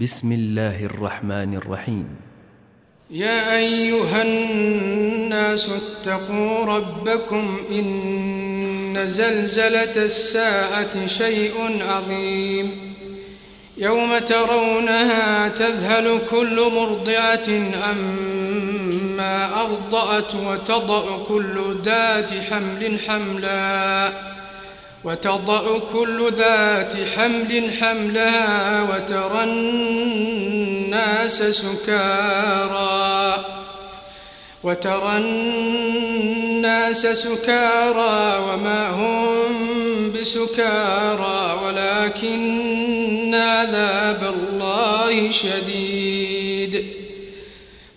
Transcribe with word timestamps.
بسم 0.00 0.32
الله 0.32 0.84
الرحمن 0.84 1.54
الرحيم. 1.54 2.06
يا 3.10 3.56
أيها 3.56 4.22
الناس 4.22 5.70
اتقوا 5.70 6.64
ربكم 6.64 7.58
إن 7.70 9.08
زلزلة 9.08 10.04
الساعة 10.04 11.06
شيء 11.06 11.54
عظيم. 11.88 12.94
يوم 13.76 14.18
ترونها 14.18 15.48
تذهل 15.48 16.18
كل 16.30 16.70
مرضعة 16.74 17.48
أما 17.90 19.60
أرضأت 19.60 20.34
وتضأ 20.34 21.24
كل 21.28 21.76
ذات 21.84 22.30
حمل 22.50 22.98
حملا 23.06 24.33
وتضأ 25.04 25.78
كل 25.92 26.32
ذات 26.32 26.92
حمل 27.16 27.70
حملها 27.80 28.82
وترى 28.82 29.44
الناس 29.44 31.42
سكارى. 31.42 33.44
وترى 34.64 35.16
الناس 35.16 37.06
سكارى 37.06 38.38
وما 38.38 38.90
هم 38.90 40.12
بسكارى. 40.12 41.60
ولكن 41.64 43.34
عذاب 43.34 44.34
الله 44.34 45.30
شديد. 45.30 46.33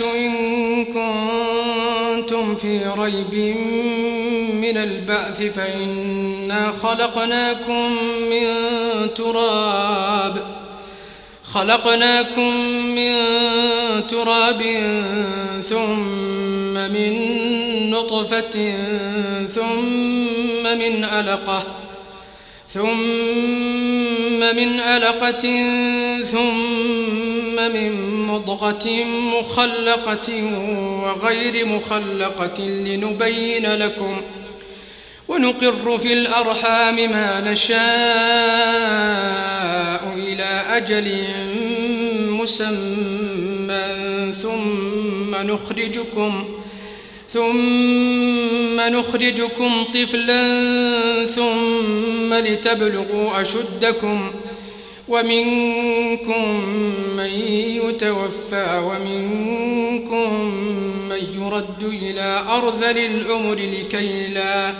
إن 0.00 0.84
كنتم 0.84 2.56
في 2.56 2.86
ريب 2.98 3.56
من 4.54 4.76
البعث 4.76 5.42
فإنا 5.42 6.72
خلقناكم 6.82 7.92
من 8.30 8.54
تراب. 9.14 10.56
خلقناكم 11.44 12.56
من 12.94 13.14
تراب 14.06 14.62
ثم 15.68 16.74
من 16.74 17.36
نطفة 17.90 18.74
ثم 19.46 20.78
من 20.78 21.04
علقة 21.04 21.62
ثم 22.74 24.40
من 24.56 24.80
علقة 24.80 25.42
ثم 26.24 27.35
من 27.72 28.16
مضغة 28.26 29.04
مخلقة 29.04 30.44
وغير 31.02 31.66
مخلقة 31.66 32.60
لنبين 32.62 33.66
لكم 33.74 34.16
ونقر 35.28 35.98
في 35.98 36.12
الأرحام 36.12 36.94
ما 36.96 37.52
نشاء 37.52 37.76
إلى 40.16 40.62
أجل 40.70 41.12
مسمى 42.30 43.82
ثم 44.42 45.34
نخرجكم 45.34 46.44
ثم 47.32 48.80
نخرجكم 48.80 49.84
طفلا 49.94 50.44
ثم 51.24 52.34
لتبلغوا 52.34 53.42
أشدكم 53.42 54.30
ومنكم 55.08 56.60
من 57.16 57.30
يتوفى 57.84 58.78
ومنكم 58.78 60.44
من 61.08 61.42
يرد 61.42 61.82
إلى 62.02 62.42
أرذل 62.48 62.98
العمر 62.98 63.54
لكي 63.54 64.26
لا 64.26 64.72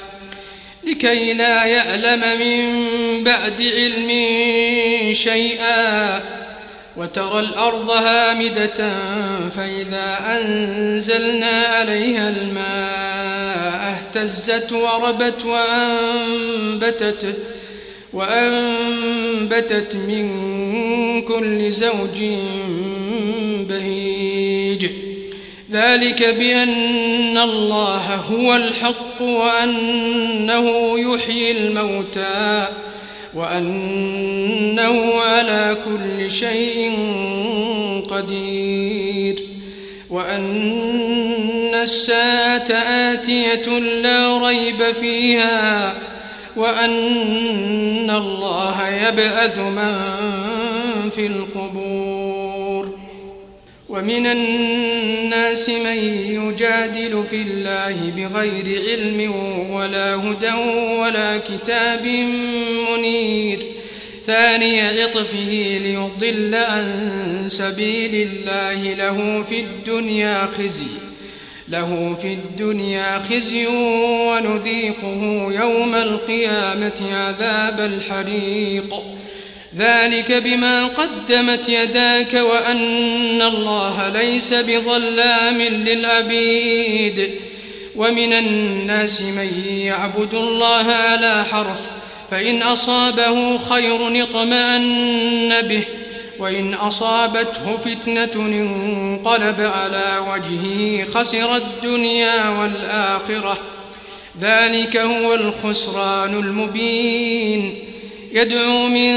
لكي 0.84 1.32
لا 1.32 1.64
يعلم 1.64 2.38
من 2.38 3.24
بعد 3.24 3.62
علم 3.62 4.08
شيئا. 5.12 6.22
وترى 6.96 7.40
الأرض 7.40 7.90
هامدة 7.90 8.90
فإذا 9.56 10.18
أنزلنا 10.30 11.66
عليها 11.66 12.28
الماء 12.28 13.96
اهتزت 14.16 14.72
وربت 14.72 15.44
وأنبتت 15.44 17.36
وأنبتت 18.12 19.96
من 19.96 20.30
كل 21.20 21.70
زوج 21.72 22.18
بهيج. 23.68 24.86
ذلك 25.72 26.34
بأن 26.38 27.38
الله 27.38 28.14
هو 28.14 28.56
الحق 28.56 29.22
وأنه 29.22 30.98
يحيي 30.98 31.50
الموتى 31.50 32.66
وأنه 33.34 35.14
على 35.14 35.76
كل 35.84 36.30
شيء 36.30 36.92
قدير. 38.10 39.42
وأن 40.10 41.74
الساعة 41.74 42.72
آتية 43.12 43.78
لا 43.78 44.38
ريب 44.38 44.92
فيها 45.00 45.94
وأن 46.56 48.10
الله 48.10 48.88
يبعث 48.88 49.58
من 49.58 49.94
في 51.10 51.26
القبور. 51.26 52.98
ومن 53.88 54.26
الناس 54.26 55.68
من 55.68 55.96
يجادل 56.30 57.24
في 57.30 57.42
الله 57.42 58.12
بغير 58.16 58.82
علم 58.88 59.32
ولا 59.70 60.14
هدى 60.14 60.52
ولا 61.00 61.38
كتاب 61.38 62.06
منير. 62.90 63.58
ثاني 64.26 64.80
عطفه 64.80 65.78
ليضل 65.82 66.54
عن 66.54 66.84
سبيل 67.48 68.28
الله 68.28 68.94
له 68.94 69.42
في 69.42 69.60
الدنيا 69.60 70.48
خزي. 70.58 71.05
له 71.68 72.16
في 72.22 72.32
الدنيا 72.32 73.18
خزي 73.30 73.66
ونذيقه 73.66 75.46
يوم 75.50 75.94
القيامة 75.94 76.92
عذاب 77.12 77.80
الحريق. 77.80 79.02
ذلك 79.78 80.32
بما 80.32 80.86
قدمت 80.86 81.68
يداك 81.68 82.34
وأن 82.34 83.42
الله 83.42 84.08
ليس 84.08 84.54
بظلام 84.54 85.62
للعبيد. 85.62 87.30
ومن 87.96 88.32
الناس 88.32 89.22
من 89.22 89.62
يعبد 89.68 90.34
الله 90.34 90.92
على 90.92 91.44
حرف 91.44 91.80
فإن 92.30 92.62
أصابه 92.62 93.58
خير 93.58 94.22
اطمأن 94.22 95.60
به. 95.62 95.82
وإن 96.38 96.74
أصابته 96.74 97.76
فتنة 97.84 98.32
انقلب 98.34 99.60
على 99.60 100.22
وجهه 100.32 101.04
خسر 101.04 101.56
الدنيا 101.56 102.48
والآخرة. 102.48 103.58
ذلك 104.40 104.96
هو 104.96 105.34
الخسران 105.34 106.34
المبين. 106.34 107.78
يدعو 108.32 108.86
من 108.88 109.12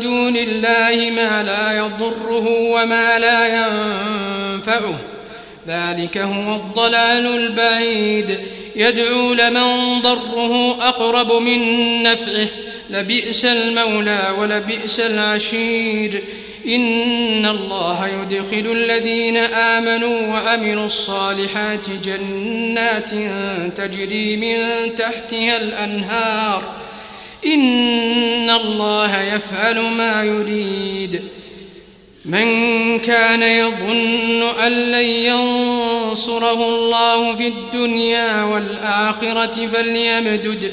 دون 0.00 0.36
الله 0.36 1.10
ما 1.10 1.42
لا 1.42 1.78
يضره 1.78 2.48
وما 2.48 3.18
لا 3.18 3.46
ينفعه. 3.46 4.94
ذلك 5.68 6.18
هو 6.18 6.54
الضلال 6.54 7.26
البعيد. 7.26 8.38
يدعو 8.76 9.34
لمن 9.34 10.00
ضره 10.02 10.72
أقرب 10.88 11.32
من 11.32 12.02
نفعه. 12.02 12.46
لبئس 12.90 13.44
المولى 13.44 14.34
ولبئس 14.38 15.00
العشير. 15.00 16.22
إن 16.66 17.46
الله 17.46 18.08
يدخل 18.08 18.72
الذين 18.72 19.36
آمنوا 19.36 20.34
وأمنوا 20.34 20.86
الصالحات 20.86 21.86
جنات 22.04 23.10
تجري 23.76 24.36
من 24.36 24.94
تحتها 24.94 25.56
الأنهار. 25.56 26.62
إن 27.46 28.50
الله 28.50 29.22
يفعل 29.22 29.80
ما 29.80 30.24
يريد. 30.24 31.22
من 32.24 32.98
كان 32.98 33.42
يظن 33.42 34.42
أن 34.42 34.72
لن 34.72 35.04
ينصره 35.04 36.68
الله 36.68 37.36
في 37.36 37.48
الدنيا 37.48 38.42
والآخرة 38.42 39.66
فليمدد. 39.66 40.72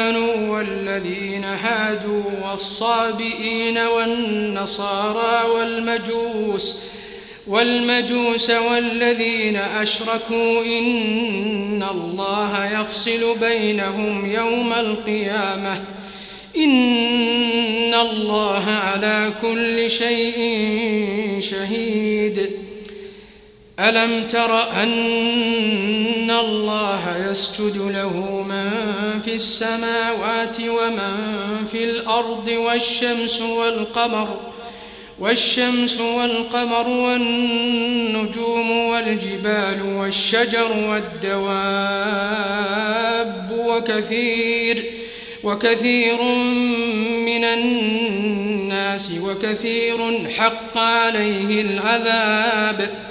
هادوا 1.91 2.23
والصابئين 2.51 3.77
والنصارى 3.77 5.49
والمجوس 5.49 6.79
والمجوس 7.47 8.49
والذين 8.49 9.55
أشركوا 9.57 10.65
إن 10.65 11.85
الله 11.91 12.81
يفصل 12.81 13.35
بينهم 13.39 14.25
يوم 14.25 14.73
القيامة. 14.73 15.81
إن 16.57 17.93
الله 17.93 18.65
على 18.65 19.33
كل 19.41 19.91
شيء 19.91 20.37
شهيد. 21.39 22.51
ألم 23.79 24.27
تر 24.27 24.81
أن 24.83 24.91
الله 26.31 27.27
يسجد 27.31 27.77
له 27.77 28.43
من 28.49 28.69
في 29.25 29.35
السماوات 29.35 30.57
ومن 30.61 31.15
في 31.71 31.83
الأرض 31.83 32.47
والشمس 32.47 33.41
والقمر 33.41 34.39
والشمس 35.19 36.01
والقمر 36.01 36.87
والنجوم 36.87 38.71
والجبال 38.71 39.81
والشجر 39.83 40.71
والدواب 42.21 43.51
وكثير 43.51 44.91
وكثير 45.43 46.21
من 47.25 47.43
الناس 47.43 49.11
وكثير 49.23 50.29
حق 50.29 50.77
عليه 50.77 51.61
العذاب 51.61 53.10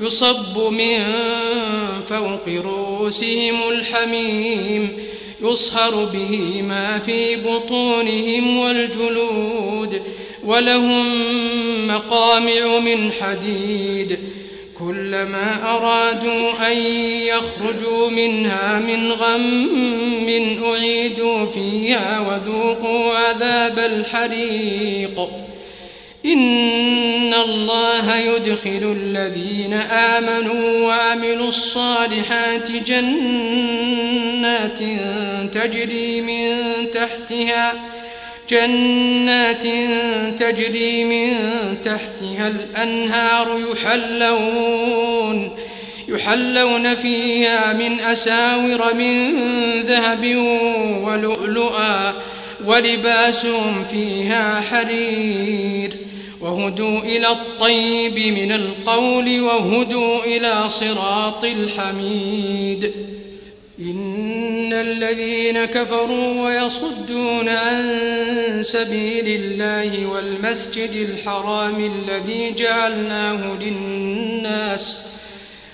يصب 0.00 0.58
من 0.58 1.04
فوق 2.08 2.48
رؤوسهم 2.48 3.68
الحميم 3.68 4.88
يصهر 5.42 6.04
به 6.04 6.62
ما 6.62 6.98
في 6.98 7.36
بطونهم 7.36 8.56
والجلود 8.56 10.02
ولهم 10.44 11.06
مقامع 11.86 12.78
من 12.78 13.12
حديد. 13.12 14.18
كلما 14.78 15.76
أرادوا 15.76 16.72
أن 16.72 16.76
يخرجوا 17.22 18.10
منها 18.10 18.78
من 18.78 19.12
غم 19.12 20.60
أعيدوا 20.64 21.46
فيها 21.46 22.20
وذوقوا 22.20 23.14
عذاب 23.14 23.78
الحريق. 23.78 25.28
إن 26.26 27.34
الله 27.34 28.16
يدخل 28.16 28.96
الذين 29.02 29.72
آمنوا 29.90 30.86
وعملوا 30.86 31.48
الصالحات 31.48 32.70
جنات 32.70 33.18
تجري 35.52 36.20
من 36.20 36.56
تحتها 36.90 37.72
جنات 38.50 39.62
تجري 40.38 41.04
من 41.04 41.36
تحتها 41.82 42.48
الأنهار 42.48 43.60
يحلون 43.72 45.56
يحلون 46.08 46.94
فيها 46.94 47.72
من 47.72 48.00
أساور 48.00 48.94
من 48.94 49.32
ذهب 49.82 50.36
ولؤلؤا 51.02 52.14
ولباسهم 52.64 53.84
فيها 53.90 54.60
حرير 54.60 56.09
وهدوا 56.40 57.00
إلى 57.00 57.28
الطيب 57.28 58.18
من 58.18 58.52
القول 58.52 59.40
وهدوا 59.40 60.24
إلى 60.24 60.68
صراط 60.68 61.44
الحميد. 61.44 62.92
إن 63.80 64.72
الذين 64.72 65.64
كفروا 65.64 66.44
ويصدون 66.44 67.48
عن 67.48 67.82
سبيل 68.62 69.26
الله 69.26 70.06
والمسجد 70.06 71.08
الحرام 71.08 71.90
الذي 71.92 72.54
جعلناه 72.54 73.56
للناس 73.60 75.06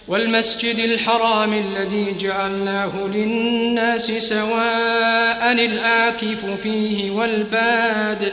والمسجد 0.08 0.78
الحرام 0.78 1.52
الذي 1.52 2.14
جعلناه 2.20 3.06
للناس 3.06 4.10
سواء 4.10 5.52
الآكف 5.52 6.60
فيه 6.62 7.10
والباد 7.10 8.32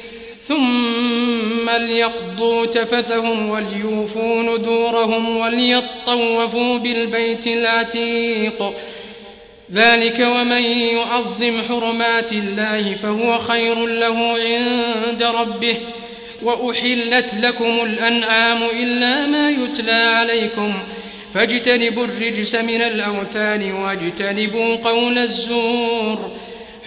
ثم 0.51 1.69
ليقضوا 1.69 2.65
تفثهم 2.65 3.49
وليوفوا 3.49 4.43
نذورهم 4.43 5.37
وليطوفوا 5.37 6.77
بالبيت 6.77 7.47
العتيق. 7.47 8.73
ذلك 9.73 10.19
ومن 10.19 10.61
يعظم 10.61 11.61
حرمات 11.69 12.31
الله 12.31 12.93
فهو 12.93 13.39
خير 13.39 13.85
له 13.85 14.37
عند 14.39 15.23
ربه. 15.23 15.75
وأحلت 16.43 17.33
لكم 17.33 17.79
الأنعام 17.83 18.63
إلا 18.63 19.27
ما 19.27 19.49
يتلى 19.49 19.91
عليكم. 19.91 20.73
فاجتنبوا 21.33 22.05
الرجس 22.05 22.55
من 22.55 22.81
الأوثان 22.81 23.71
واجتنبوا 23.71 24.75
قول 24.75 25.17
الزور. 25.17 26.31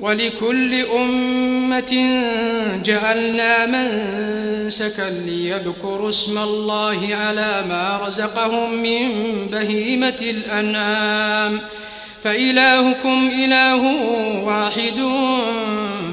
ولكل 0.00 0.74
أمة 0.74 2.20
جعلنا 2.84 3.66
منسكا 3.66 5.10
ليذكروا 5.26 6.08
اسم 6.08 6.38
الله 6.38 7.08
على 7.14 7.64
ما 7.68 8.00
رزقهم 8.06 8.74
من 8.82 9.08
بهيمة 9.46 10.18
الأنعام 10.20 11.58
ۖ. 11.58 11.62
فإلهكم 12.24 13.30
إله 13.34 13.82
واحد 14.44 15.00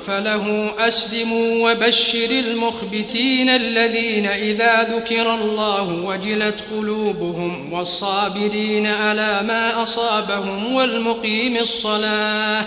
فله 0.08 0.74
أسلموا 0.80 1.72
وبشر 1.72 2.30
المخبتين 2.30 3.50
الذين 3.50 4.26
إذا 4.26 4.84
ذكر 4.84 5.36
الله 5.36 5.84
وجلت 5.84 6.56
قلوبهم 6.72 7.74
والصابرين 7.74 8.88
على 8.88 9.42
ما 9.48 9.84
أصابهم 9.84 10.74
والمقيم 10.74 11.58
الصلاة. 11.58 12.66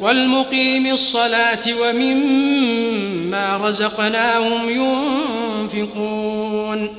والمقيم 0.00 0.92
الصلاة 0.92 1.60
ومما 1.80 3.56
رزقناهم 3.56 4.68
ينفقون 5.70 6.96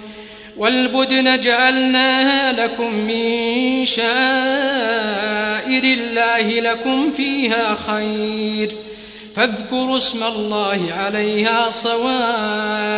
والبدن 0.58 1.42
جعلناها 1.42 2.52
لكم 2.52 2.94
من 2.94 3.86
شائر 3.86 4.06
الله 5.84 6.60
لكم 6.60 7.12
فيها 7.12 7.78
خير 7.88 8.72
فاذكروا 9.36 9.98
اسم 9.98 10.24
الله 10.24 10.94
عليها 10.98 11.70
صواف 11.70 12.96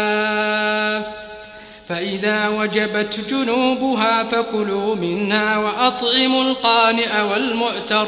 فإذا 1.90 2.48
وجبت 2.48 3.20
جنوبها 3.30 4.24
فكلوا 4.24 4.96
منها 4.96 5.58
وأطعموا 5.58 6.44
القانئ 6.44 7.22
والمؤتر 7.22 8.08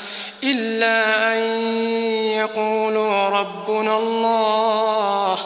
إلا 0.43 1.33
أن 1.33 1.39
يقولوا 2.37 3.29
ربنا 3.29 3.97
الله 3.97 5.37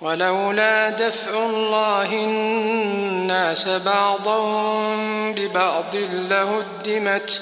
ولولا 0.00 0.90
دفع 0.90 1.46
الله 1.46 2.12
الناس 2.12 3.68
بعضهم 3.68 5.32
ببعض 5.32 5.96
لهدمت 6.30 7.40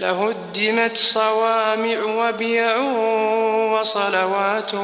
لهدمت 0.00 0.96
صوامع 0.96 2.02
وبيع 2.02 2.76
وصلوات 3.72 4.74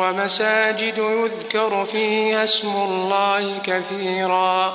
ومساجد 0.00 0.98
يذكر 0.98 1.84
فيها 1.84 2.44
اسم 2.44 2.68
الله 2.68 3.58
كثيرا. 3.64 4.74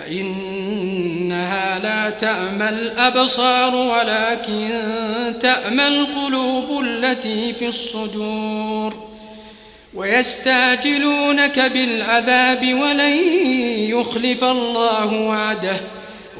فإنها 0.00 1.78
لا 1.78 2.10
تأمى 2.10 2.68
الأبصار 2.68 3.74
ولكن 3.74 4.70
تأمى 5.40 5.86
القلوب 5.86 6.84
التي 6.84 7.52
في 7.52 7.68
الصدور 7.68 8.94
ويستعجلونك 9.94 11.60
بالعذاب 11.60 12.74
ولن 12.74 13.16
يخلف 13.90 14.44
الله 14.44 15.12
وعده 15.12 15.76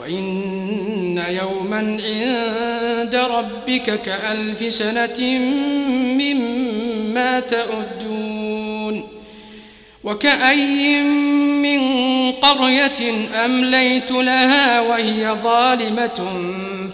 وإن 0.00 1.22
يوما 1.28 1.78
عند 1.78 3.14
ربك 3.14 4.02
كألف 4.02 4.72
سنة 4.72 5.38
مما 6.18 7.40
تعدون 7.40 9.08
وكأي 10.04 11.02
من 11.62 12.29
قرية 12.42 13.28
أمليت 13.44 14.10
لها 14.10 14.80
وهي 14.80 15.36
ظالمة 15.42 16.42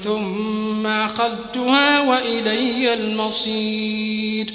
ثم 0.04 0.86
أخذتها 0.86 2.00
وإلي 2.00 2.94
المصير. 2.94 4.52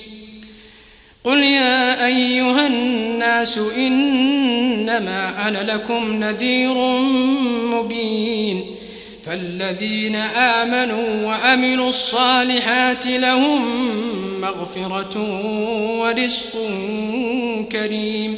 قل 1.23 1.43
يا 1.43 2.05
أيها 2.05 2.67
الناس 2.67 3.57
إنما 3.77 5.47
أنا 5.47 5.71
لكم 5.73 6.13
نذير 6.13 6.73
مبين. 7.71 8.65
فالذين 9.25 10.15
آمنوا 10.15 11.27
وأملوا 11.27 11.89
الصالحات 11.89 13.07
لهم 13.07 13.61
مغفرة 14.41 15.15
ورزق 15.99 16.57
كريم. 17.71 18.37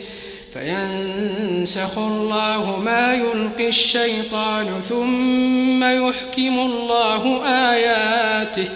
فينسخ 0.53 1.97
الله 1.97 2.79
ما 2.85 3.13
يلقي 3.13 3.67
الشيطان 3.67 4.81
ثم 4.89 5.83
يحكم 5.83 6.59
الله 6.59 7.45
آياته. 7.45 8.69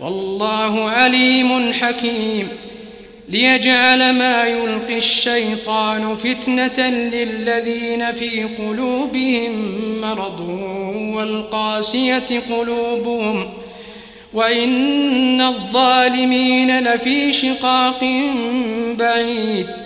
والله 0.00 0.90
عليم 0.90 1.72
حكيم. 1.72 2.48
ليجعل 3.28 4.12
ما 4.12 4.44
يلقي 4.44 4.98
الشيطان 4.98 6.16
فتنة 6.16 6.88
للذين 6.88 8.12
في 8.12 8.42
قلوبهم 8.42 9.80
مرض 10.00 10.40
والقاسية 11.16 12.42
قلوبهم. 12.50 13.48
وإن 14.32 15.40
الظالمين 15.40 16.80
لفي 16.80 17.32
شقاق 17.32 18.04
بعيد. 18.98 19.85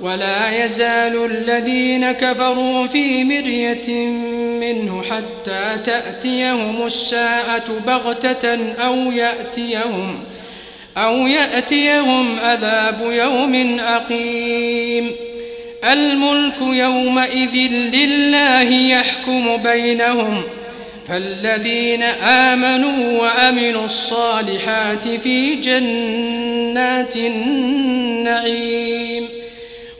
ولا 0.00 0.64
يزال 0.64 1.24
الذين 1.24 2.12
كفروا 2.12 2.86
في 2.86 3.24
مرية 3.24 4.06
منه 4.60 5.02
حتى 5.02 5.78
تأتيهم 5.84 6.86
الساعة 6.86 7.64
بغتة 7.86 8.74
أو 8.74 9.12
يأتيهم 9.12 10.18
أو 10.96 11.26
يأتيهم 11.26 12.38
عذاب 12.38 13.10
يوم 13.10 13.78
أقيم. 13.80 15.12
الملك 15.90 16.60
يومئذ 16.60 17.56
لله 17.72 18.70
يحكم 18.70 19.56
بينهم 19.56 20.42
فالذين 21.08 22.02
آمنوا 22.22 23.20
وأمنوا 23.20 23.84
الصالحات 23.84 25.08
في 25.08 25.54
جنات 25.54 27.16
النعيم. 27.16 28.58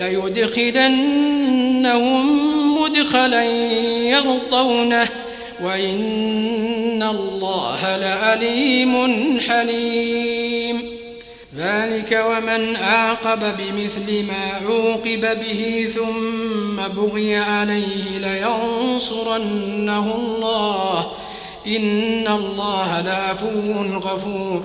ليدخلنهم 0.00 1.20
مدخلا 2.82 3.44
يرضونه 4.10 5.08
وإن 5.64 7.02
الله 7.02 7.96
لعليم 7.96 8.94
حليم. 9.40 11.00
ذلك 11.56 12.24
ومن 12.28 12.76
أعقب 12.76 13.40
بمثل 13.58 14.24
ما 14.26 14.66
عوقب 14.66 15.40
به 15.40 15.88
ثم 15.94 16.76
بغي 16.76 17.36
عليه 17.36 18.18
لينصرنه 18.18 19.34
الله. 20.14 21.12
إن 21.66 22.28
الله 22.28 23.00
لعفو 23.00 23.72
غفور. 23.98 24.64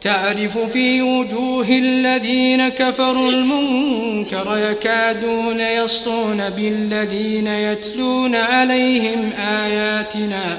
تعرف 0.00 0.58
في 0.58 1.02
وجوه 1.02 1.68
الذين 1.68 2.68
كفروا 2.68 3.30
المنكر 3.30 4.70
يكادون 4.70 5.60
يسطون 5.60 6.50
بالذين 6.50 7.46
يتلون 7.46 8.36
عليهم 8.36 9.32
آياتنا 9.38 10.58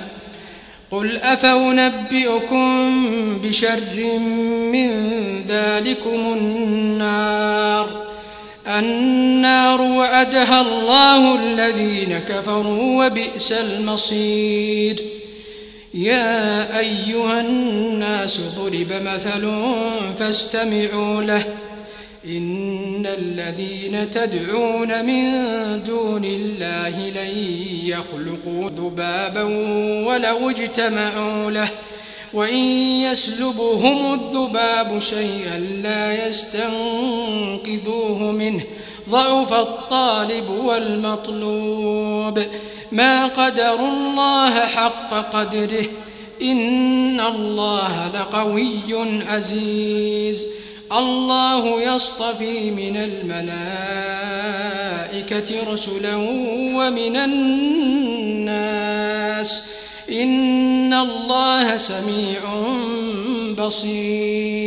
قل 0.91 1.17
أفأنبئكم 1.17 2.93
بشر 3.43 4.19
من 4.71 4.89
ذلكم 5.47 6.33
النار 6.37 8.07
النار 8.67 9.81
وعدها 9.81 10.61
الله 10.61 11.35
الذين 11.35 12.19
كفروا 12.29 13.05
وبئس 13.05 13.51
المصير 13.51 15.16
يا 15.97 16.79
أيها 16.79 17.41
الناس 17.41 18.41
ضرب 18.57 18.93
مثل 19.01 19.51
فاستمعوا 20.19 21.23
له. 21.23 21.43
إن 22.25 23.05
الذين 23.05 24.11
تدعون 24.11 25.05
من 25.05 25.33
دون 25.83 26.25
الله 26.25 27.09
لن 27.09 27.37
يخلقوا 27.85 28.69
ذبابا 28.69 29.43
ولو 30.07 30.49
اجتمعوا 30.49 31.51
له 31.51 31.65
ۖ. 31.65 31.69
وإن 32.33 32.63
يسلبهم 33.01 34.13
الذباب 34.13 34.99
شيئا 34.99 35.59
لا 35.59 36.27
يستنقذوه 36.27 38.31
منه. 38.31 38.63
ضعف 39.09 39.53
الطالب 39.53 40.49
والمطلوب. 40.49 42.43
ما 42.91 43.27
قدر 43.27 43.79
الله 43.79 44.65
حق 44.65 45.33
قدره. 45.33 45.85
إن 46.41 47.19
الله 47.19 48.07
لقوي 48.07 49.21
عزيز. 49.27 50.45
الله 50.97 51.81
يصطفي 51.81 52.71
من 52.71 52.97
الملائكة 52.97 53.43
رسلا 55.73 56.15
ومن 56.75 57.15
الناس. 57.15 58.57
إن 60.11 60.93
الله 60.93 61.77
سميع 61.77 62.39
بصير. 63.65 64.66